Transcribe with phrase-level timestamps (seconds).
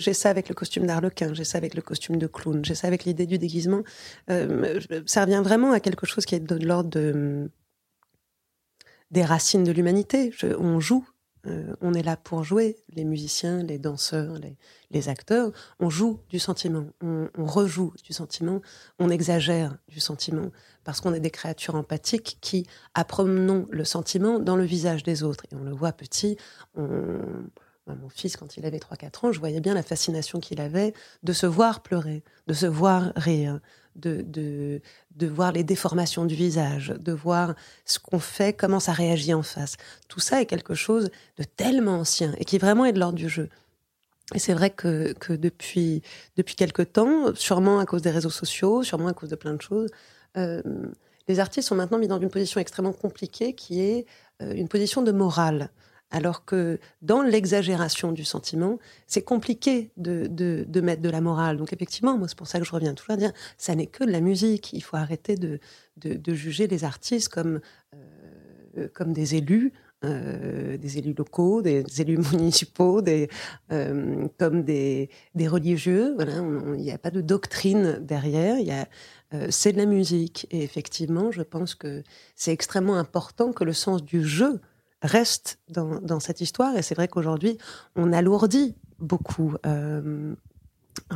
[0.00, 2.86] J'ai ça avec le costume d'arlequin, j'ai ça avec le costume de clown, j'ai ça
[2.86, 3.82] avec l'idée du déguisement.
[4.30, 7.50] Euh, ça revient vraiment à quelque chose qui est de l'ordre de,
[9.10, 10.32] des racines de l'humanité.
[10.58, 11.06] On joue,
[11.46, 12.76] euh, on est là pour jouer.
[12.94, 14.38] Les musiciens, les danseurs,
[14.90, 18.62] les, acteurs, on joue du sentiment, on, on, rejoue du sentiment,
[18.98, 20.50] on exagère du sentiment,
[20.84, 25.44] parce qu'on est des créatures empathiques qui apprenons le sentiment dans le visage des autres.
[25.52, 26.36] Et on le voit petit,
[26.74, 27.20] on
[27.94, 31.32] mon fils, quand il avait 3-4 ans, je voyais bien la fascination qu'il avait de
[31.32, 33.60] se voir pleurer, de se voir rire,
[33.96, 34.80] de, de,
[35.16, 39.42] de voir les déformations du visage, de voir ce qu'on fait, comment ça réagit en
[39.42, 39.76] face.
[40.08, 43.28] Tout ça est quelque chose de tellement ancien et qui vraiment est de l'ordre du
[43.28, 43.48] jeu.
[44.34, 46.02] Et c'est vrai que, que depuis,
[46.36, 49.62] depuis quelque temps, sûrement à cause des réseaux sociaux, sûrement à cause de plein de
[49.62, 49.90] choses,
[50.36, 50.62] euh,
[51.26, 54.06] les artistes sont maintenant mis dans une position extrêmement compliquée qui est
[54.42, 55.70] euh, une position de morale.
[56.10, 61.56] Alors que dans l'exagération du sentiment, c'est compliqué de, de, de, mettre de la morale.
[61.56, 64.04] Donc effectivement, moi c'est pour ça que je reviens toujours à dire, ça n'est que
[64.04, 64.72] de la musique.
[64.72, 65.60] Il faut arrêter de,
[65.96, 67.60] de juger les artistes comme,
[68.76, 69.72] euh, comme des élus.
[70.02, 73.28] Euh, des élus locaux, des élus municipaux, des,
[73.70, 76.14] euh, comme des, des religieux.
[76.14, 78.58] Voilà, il n'y a pas de doctrine derrière.
[78.58, 78.88] Il y a,
[79.34, 80.46] euh, c'est de la musique.
[80.50, 82.02] Et effectivement, je pense que
[82.34, 84.62] c'est extrêmement important que le sens du jeu
[85.02, 86.76] reste dans, cette histoire.
[86.76, 87.58] Et c'est vrai qu'aujourd'hui,
[87.96, 89.54] on alourdit beaucoup.
[89.66, 90.34] Euh,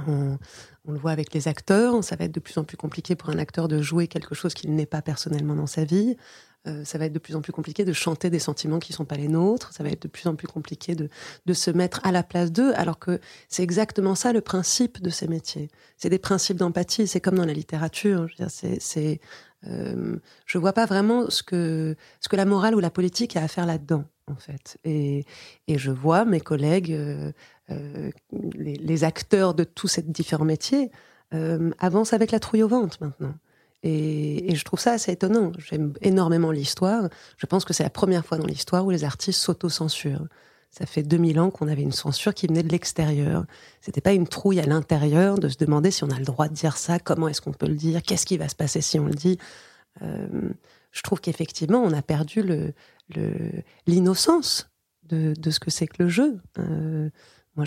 [0.07, 0.39] on,
[0.87, 3.39] le voit avec les acteurs, ça va être de plus en plus compliqué pour un
[3.39, 6.17] acteur de jouer quelque chose qu'il n'est pas personnellement dans sa vie.
[6.67, 8.97] Euh, ça va être de plus en plus compliqué de chanter des sentiments qui ne
[8.97, 9.73] sont pas les nôtres.
[9.75, 11.11] Ça va être de plus en plus compliqué de,
[11.45, 15.11] de se mettre à la place d'eux, alors que c'est exactement ça le principe de
[15.11, 15.71] ces métiers.
[15.99, 17.07] C'est des principes d'empathie.
[17.07, 18.29] C'est comme dans la littérature.
[18.49, 19.21] C'est
[19.67, 20.17] euh,
[20.47, 23.49] je vois pas vraiment ce que, ce que la morale ou la politique a à
[23.49, 24.79] faire là-dedans, en fait.
[24.85, 25.25] Et,
[25.69, 27.33] et, je vois mes collègues, euh,
[27.71, 30.91] euh, les, les, acteurs de tous ces différents métiers,
[31.81, 33.35] avancent avec la trouille au ventre maintenant.
[33.83, 35.51] Et, et je trouve ça assez étonnant.
[35.59, 37.09] J'aime énormément l'histoire.
[37.39, 40.29] Je pense que c'est la première fois dans l'histoire où les artistes s'auto-censurent.
[40.77, 43.45] Ça fait 2000 ans qu'on avait une censure qui venait de l'extérieur.
[43.81, 46.55] C'était pas une trouille à l'intérieur de se demander si on a le droit de
[46.55, 49.05] dire ça, comment est-ce qu'on peut le dire, qu'est-ce qui va se passer si on
[49.05, 49.39] le dit.
[50.03, 50.27] Euh,
[50.91, 52.43] je trouve qu'effectivement, on a perdu
[53.87, 54.69] l'innocence
[55.05, 56.41] de, de, ce que c'est que le jeu.
[56.59, 57.09] Euh,
[57.55, 57.65] moi,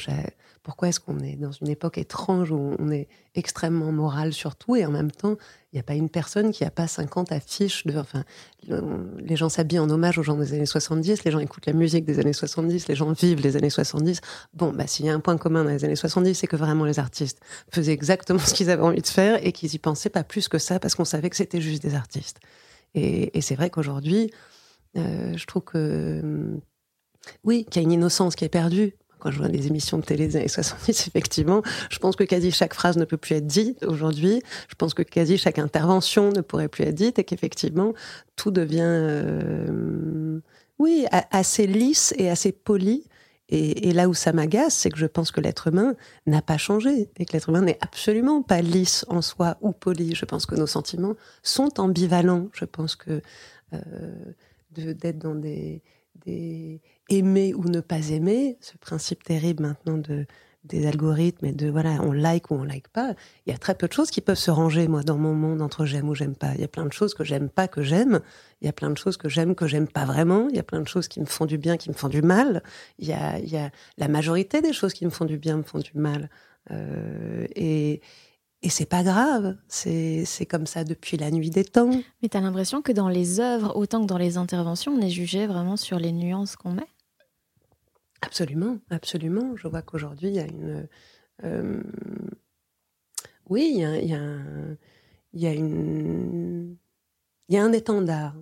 [0.68, 4.76] pourquoi est-ce qu'on est dans une époque étrange où on est extrêmement moral sur tout
[4.76, 5.38] et en même temps,
[5.72, 7.98] il n'y a pas une personne qui n'a pas 50 affiches de.
[7.98, 8.26] Enfin,
[8.68, 12.04] les gens s'habillent en hommage aux gens des années 70, les gens écoutent la musique
[12.04, 14.20] des années 70, les gens vivent les années 70.
[14.56, 16.84] Bon, bah, s'il y a un point commun dans les années 70, c'est que vraiment
[16.84, 17.40] les artistes
[17.72, 20.58] faisaient exactement ce qu'ils avaient envie de faire et qu'ils y pensaient pas plus que
[20.58, 22.42] ça parce qu'on savait que c'était juste des artistes.
[22.94, 24.34] Et, c'est vrai qu'aujourd'hui,
[24.98, 26.60] euh, je trouve que.
[27.46, 30.04] Oui, qu'il y a une innocence qui est perdue, quand je vois les émissions de
[30.04, 33.48] télé des années 70, effectivement, je pense que quasi chaque phrase ne peut plus être
[33.48, 34.42] dite aujourd'hui.
[34.70, 37.94] Je pense que quasi chaque intervention ne pourrait plus être dite et qu'effectivement,
[38.36, 40.40] tout devient, euh,
[40.80, 43.06] oui, assez lisse et assez poli.
[43.50, 45.96] Et, et là où ça m'agace, c'est que je pense que l'être humain
[46.26, 50.16] n'a pas changé et que l'être humain n'est absolument pas lisse en soi ou poli.
[50.16, 52.50] Je pense que nos sentiments sont ambivalents.
[52.54, 53.22] Je pense que
[53.74, 53.80] euh,
[54.72, 55.82] d'être dans des
[56.26, 60.26] aimer ou ne pas aimer, ce principe terrible maintenant de
[60.68, 63.16] des algorithmes et de voilà, on like ou on like pas.
[63.46, 65.62] Il y a très peu de choses qui peuvent se ranger, moi, dans mon monde
[65.62, 66.54] entre j'aime ou j'aime pas.
[66.56, 68.20] Il y a plein de choses que j'aime pas que j'aime.
[68.62, 70.48] Il y a plein de choses que j'aime que j'aime pas vraiment.
[70.50, 72.22] Il y a plein de choses qui me font du bien, qui me font du
[72.22, 72.64] mal.
[73.00, 75.58] Il y a, il y a la majorité des choses qui me font du bien
[75.58, 76.30] me font du mal.
[76.72, 78.02] Euh, et,
[78.68, 81.90] et c'est pas grave, c'est comme ça depuis la nuit des temps.
[82.22, 85.10] Mais tu as l'impression que dans les œuvres, autant que dans les interventions, on est
[85.10, 86.90] jugé vraiment sur les nuances qu'on met?
[88.22, 89.56] Absolument, absolument.
[89.56, 90.90] Je vois qu'aujourd'hui, il y a une.
[91.46, 91.82] Euh,
[93.48, 94.78] oui, il y a, il y a, un,
[95.32, 96.76] il y a une.
[97.48, 98.36] Il y a un étendard.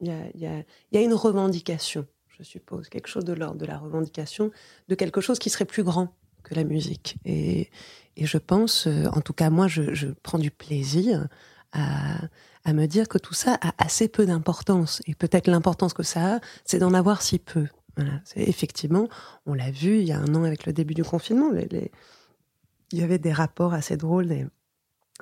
[0.00, 3.24] Il y a, il y a, il y a une revendication, je suppose, quelque chose
[3.24, 4.50] de l'ordre de la revendication
[4.88, 6.08] de quelque chose qui serait plus grand
[6.42, 7.16] que la musique.
[7.24, 7.70] Et,
[8.16, 11.28] et je pense, euh, en tout cas moi, je, prends du plaisir
[11.72, 12.18] à,
[12.64, 15.02] à me dire que tout ça a assez peu d'importance.
[15.06, 17.66] Et peut-être l'importance que ça a, c'est d'en avoir si peu.
[18.36, 19.08] Effectivement,
[19.46, 21.50] on l'a vu il y a un an avec le début du confinement.
[21.54, 24.50] Il y avait des rapports assez drôles,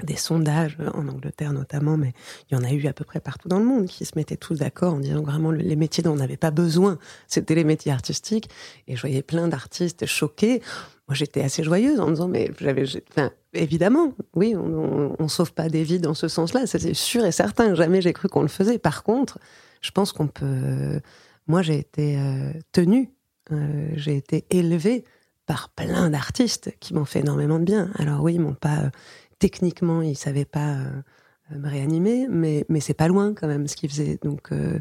[0.05, 2.13] des sondages en Angleterre notamment, mais
[2.51, 4.37] il y en a eu à peu près partout dans le monde qui se mettaient
[4.37, 7.93] tous d'accord en disant vraiment les métiers dont on n'avait pas besoin, c'était les métiers
[7.93, 8.49] artistiques.
[8.87, 10.63] Et je voyais plein d'artistes choqués.
[11.09, 15.69] Moi, j'étais assez joyeuse en disant, mais j'avais, enfin, évidemment, oui, on, on, sauve pas
[15.69, 17.75] des vies dans ce sens-là, c'est sûr et certain.
[17.75, 18.79] Jamais j'ai cru qu'on le faisait.
[18.79, 19.39] Par contre,
[19.81, 21.01] je pense qu'on peut.
[21.47, 23.11] Moi, j'ai été euh, tenue,
[23.53, 25.05] euh, j'ai été élevée
[25.47, 27.91] par plein d'artistes qui m'ont fait énormément de bien.
[27.95, 28.91] Alors oui, ils m'ont pas
[29.39, 31.03] techniquement, ils savaient pas euh,
[31.51, 34.19] me réanimer, mais mais c'est pas loin quand même ce qu'ils faisaient.
[34.23, 34.79] Donc euh,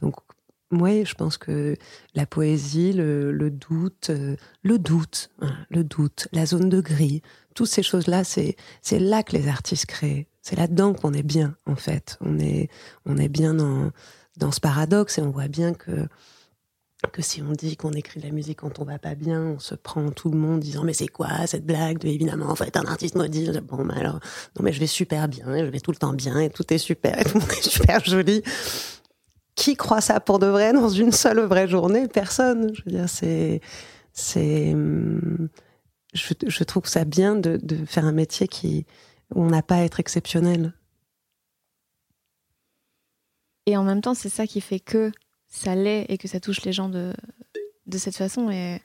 [0.00, 0.16] donc
[0.72, 1.76] oui, je pense que
[2.14, 7.22] la poésie, le, le doute, euh, le doute, hein, le doute, la zone de gris,
[7.54, 10.28] toutes ces choses-là, c'est c'est là que les artistes créent.
[10.42, 12.16] C'est là-dedans qu'on est bien en fait.
[12.20, 12.68] On est
[13.06, 13.90] on est bien dans
[14.38, 16.08] dans ce paradoxe et on voit bien que
[17.08, 19.58] que si on dit qu'on écrit de la musique quand on va pas bien, on
[19.58, 21.98] se prend tout le monde disant mais c'est quoi cette blague?
[21.98, 23.50] De évidemment en fait un artiste maudit.
[23.62, 24.20] Bon mais alors
[24.56, 26.78] non mais je vais super bien je vais tout le temps bien et tout est
[26.78, 28.42] super et tout est super joli.
[29.54, 30.72] Qui croit ça pour de vrai?
[30.74, 32.70] Dans une seule vraie journée personne.
[32.74, 33.62] Je veux dire c'est
[34.12, 34.76] c'est
[36.12, 38.84] je, je trouve ça bien de, de faire un métier qui
[39.34, 40.74] où on n'a pas à être exceptionnel.
[43.66, 45.12] Et en même temps c'est ça qui fait que
[45.50, 47.12] ça l'est et que ça touche les gens de,
[47.86, 48.50] de cette façon.
[48.50, 48.80] Et...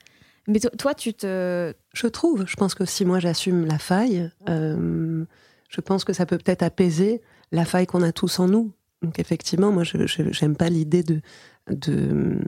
[0.48, 1.74] Mais toi, tu te...
[1.94, 5.24] Je trouve, je pense que si moi j'assume la faille, euh,
[5.70, 7.22] je pense que ça peut peut-être apaiser
[7.52, 8.74] la faille qu'on a tous en nous.
[9.02, 11.22] Donc effectivement, moi, je j'aime pas l'idée de,
[11.70, 12.40] de,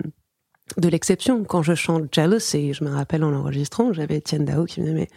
[0.78, 1.44] de l'exception.
[1.44, 4.86] Quand je chante Jealous, et je me rappelle en l'enregistrant, j'avais Etienne Dao qui me
[4.86, 5.08] disait, mais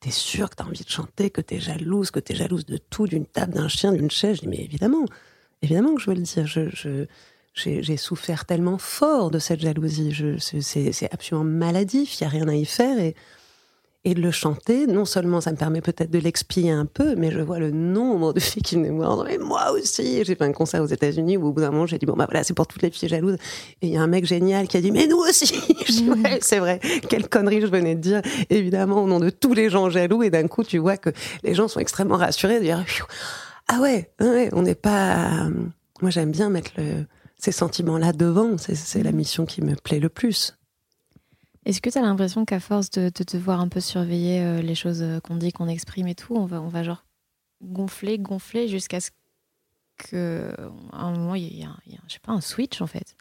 [0.00, 3.06] t'es sûr que t'as envie de chanter, que t'es jalouse, que t'es jalouse de tout,
[3.06, 4.36] d'une table, d'un chien, d'une chaise?
[4.36, 5.04] Je dis, mais évidemment,
[5.62, 6.46] évidemment que je veux le dire.
[6.46, 7.06] Je,
[7.54, 10.14] j'ai souffert tellement fort de cette jalousie.
[10.38, 12.98] C'est absolument maladif, il n'y a rien à y faire.
[12.98, 13.14] Et,
[14.04, 17.32] et de le chanter, non seulement ça me permet peut-être de l'expier un peu, mais
[17.32, 19.24] je vois le nombre de filles qui me voir.
[19.24, 21.98] Mais moi aussi J'ai fait un concert aux États-Unis où au bout d'un moment, j'ai
[21.98, 23.36] dit, bon, bah voilà, c'est pour toutes les filles jalouses.
[23.82, 25.52] Et il y a un mec génial qui a dit, mais nous aussi
[26.08, 29.68] ouais, c'est vrai, quelle connerie je venais de dire, évidemment, au nom de tous les
[29.68, 30.22] gens jaloux.
[30.22, 31.10] Et d'un coup, tu vois que
[31.42, 32.84] les gens sont extrêmement rassurés de dire,
[33.66, 35.48] ah ouais, ouais on n'est pas.
[36.00, 37.04] Moi, j'aime bien mettre le
[37.38, 38.56] ces sentiments-là devant.
[38.58, 40.56] C'est la mission qui me plaît le plus.
[41.64, 44.74] Est-ce que tu as l'impression qu'à force de, te voir un peu surveiller euh, les
[44.74, 47.04] choses euh, qu'on dit, qu'on exprime et tout, on va, on va genre
[47.62, 49.10] gonfler, gonfler jusqu'à ce
[49.98, 50.54] qu'à
[50.92, 51.66] un moment, il y ait,
[52.06, 53.16] je sais pas, un switch en fait.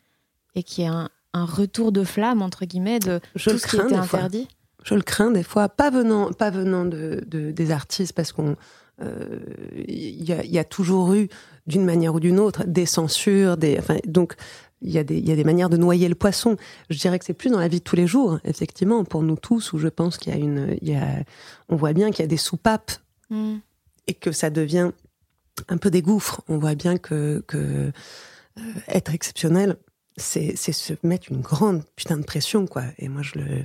[0.56, 3.76] Et qu'il y ait un, retour de flamme, entre guillemets, de je tout ce qui
[3.76, 4.48] était interdit.
[4.84, 8.56] Je le crains des fois, pas venant, pas venant de, des artistes, parce qu'on
[9.02, 9.40] euh,
[9.88, 11.30] y, a, toujours eu,
[11.68, 14.36] d'une manière ou d'une autre, des censures, des, enfin, donc
[14.82, 16.56] il y, a des, il y a des manières de noyer le poisson.
[16.90, 19.36] Je dirais que c'est plus dans la vie de tous les jours, effectivement, pour nous
[19.36, 21.24] tous, où je pense qu'il y a une, il y a,
[21.70, 22.92] on voit bien qu'il y a des soupapes
[23.30, 23.56] mm.
[24.08, 24.92] et que ça devient
[25.68, 26.42] un peu des gouffres.
[26.48, 29.78] On voit bien que, que euh, être exceptionnel,
[30.16, 32.84] c'est, c'est se mettre une grande putain de pression, quoi.
[33.00, 33.64] Et moi, je le,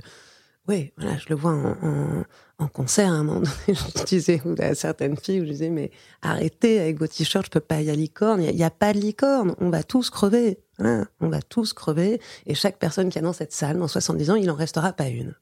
[0.67, 2.23] oui, voilà, je le vois en, en,
[2.57, 3.51] en, concert à un moment donné.
[3.67, 5.91] Je disais à certaines filles, je disais, mais
[6.21, 8.41] arrêtez avec vos t-shirts, je peux pas y aller licorne.
[8.41, 9.55] Il n'y a, pas de licorne.
[9.59, 10.59] On va tous crever.
[10.79, 12.21] Hein on va tous crever.
[12.45, 15.07] Et chaque personne qui est dans cette salle, dans 70 ans, il en restera pas
[15.07, 15.35] une.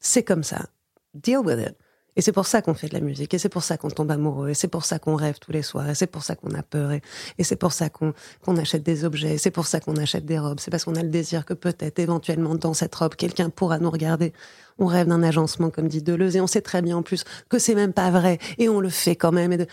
[0.00, 0.66] C'est comme ça.
[1.14, 1.76] Deal with it.
[2.18, 4.10] Et c'est pour ça qu'on fait de la musique, et c'est pour ça qu'on tombe
[4.10, 6.52] amoureux, et c'est pour ça qu'on rêve tous les soirs, et c'est pour ça qu'on
[6.52, 7.00] a peur, et,
[7.44, 8.12] c'est pour ça qu'on
[8.56, 10.58] achète des objets, et c'est pour ça qu'on achète des robes.
[10.58, 13.90] C'est parce qu'on a le désir que peut-être, éventuellement, dans cette robe, quelqu'un pourra nous
[13.90, 14.32] regarder.
[14.78, 17.58] On rêve d'un agencement, comme dit Deleuze, et on sait très bien en plus que
[17.58, 19.56] c'est même pas vrai, et on le fait quand même.
[19.56, 19.66] De...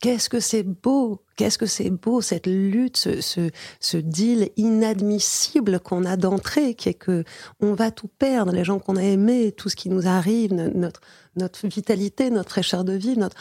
[0.00, 6.16] Qu'est-ce que c'est beau Qu'est-ce que c'est beau cette lutte, ce deal inadmissible qu'on a
[6.16, 7.24] d'entrée, qui est que
[7.60, 11.00] on va tout perdre, les gens qu'on a aimés, tout ce qui nous arrive, notre
[11.36, 13.36] notre vitalité, notre fraîcheur de vie, notre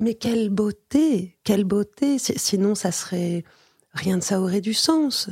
[0.00, 3.44] mais quelle beauté, quelle beauté Sinon, ça serait
[3.92, 5.28] rien de ça aurait du sens.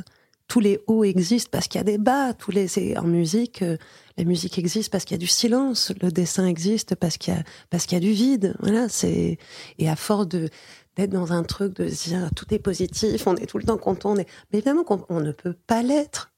[0.51, 2.33] Tous les hauts existent parce qu'il y a des bas.
[2.33, 3.77] Tous les en musique, euh,
[4.17, 5.93] la musique existe parce qu'il y a du silence.
[6.01, 8.53] Le dessin existe parce qu'il y a parce qu'il y a du vide.
[8.59, 9.37] Voilà, c'est
[9.79, 13.45] et à force d'être dans un truc de se dire tout est positif, on est
[13.45, 14.11] tout le temps content.
[14.11, 14.27] On est...
[14.51, 16.33] Mais évidemment qu'on on ne peut pas l'être.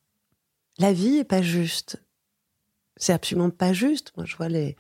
[0.78, 2.00] La vie est pas juste.
[2.98, 4.12] c'est absolument pas juste.
[4.16, 4.76] Moi, je vois les,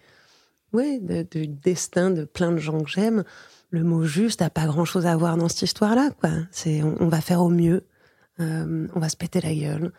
[0.73, 3.23] ouais, du destin de plein de gens que j'aime.
[3.71, 6.29] Le mot juste a pas grand chose à voir dans cette histoire-là, quoi.
[6.51, 7.83] C'est, on, va faire au mieux,
[8.39, 9.91] euh, on va se péter la gueule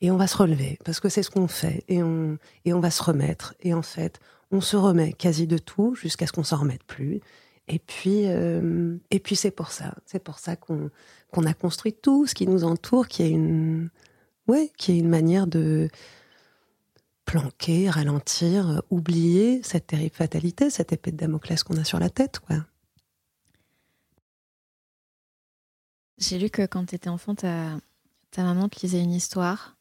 [0.00, 2.80] et on va se relever parce que c'est ce qu'on fait et on, et on
[2.80, 3.54] va se remettre.
[3.60, 4.20] Et en fait,
[4.50, 7.20] on se remet quasi de tout jusqu'à ce qu'on s'en remette plus.
[7.68, 10.90] Et puis, euh, et puis c'est pour ça, c'est pour ça qu'on
[11.44, 13.90] a construit tout ce qui nous entoure, qui est une,
[14.48, 15.88] ouais, qui est une manière de
[17.26, 22.40] planquer, ralentir, oublier cette terrible fatalité, cette épée de Damoclès qu'on a sur la tête,
[22.40, 22.56] quoi.
[26.20, 27.78] J'ai lu que quand tu étais enfant, ta,
[28.30, 29.76] ta maman te lisait une histoire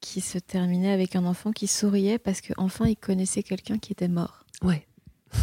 [0.00, 4.08] qui se terminait avec un enfant qui souriait parce qu'enfin il connaissait quelqu'un qui était
[4.08, 4.44] mort.
[4.62, 4.86] Ouais.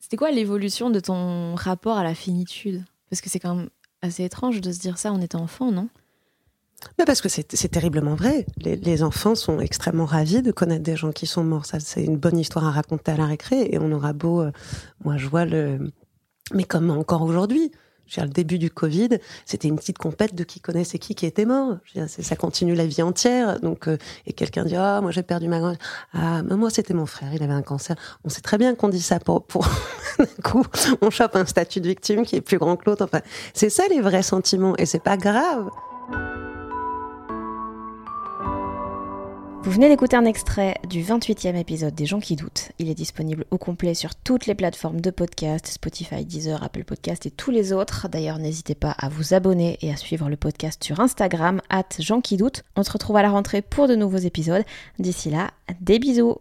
[0.00, 2.84] C'était quoi l'évolution de ton rapport à la finitude?
[3.10, 3.68] Parce que c'est quand même
[4.00, 5.88] assez étrange de se dire ça en étant enfant, non?
[6.98, 8.44] Mais parce que c'est terriblement vrai.
[8.56, 11.64] Les, enfants sont extrêmement ravis de connaître des gens qui sont morts.
[11.64, 13.68] Ça, c'est une bonne histoire à raconter à la récré.
[13.70, 14.50] Et on aura beau, euh,
[15.04, 15.92] moi, je vois le,
[16.52, 17.70] mais comme encore aujourd'hui,
[18.20, 21.76] le début du Covid, c'était une petite compète de qui connaissait qui qui était mort.
[22.06, 23.60] ça continue la vie entière.
[23.60, 25.76] Donc, euh, et quelqu'un dit ah moi j'ai perdu ma grand
[26.12, 27.96] ah moi c'était mon frère, il avait un cancer.
[28.24, 29.66] On sait très bien qu'on dit ça pour pour
[30.18, 30.64] d'un coup
[31.00, 33.04] on chope un statut de victime qui est plus grand que l'autre.
[33.04, 33.20] Enfin,
[33.54, 35.70] c'est ça les vrais sentiments et c'est pas grave.
[39.64, 42.72] Vous venez d'écouter un extrait du 28e épisode des gens qui doutent.
[42.80, 47.26] Il est disponible au complet sur toutes les plateformes de podcast, Spotify, Deezer, Apple Podcast
[47.26, 48.08] et tous les autres.
[48.08, 52.20] D'ailleurs, n'hésitez pas à vous abonner et à suivre le podcast sur Instagram, at gens
[52.20, 52.64] qui doutent.
[52.74, 54.64] On se retrouve à la rentrée pour de nouveaux épisodes.
[54.98, 56.38] D'ici là, des bisous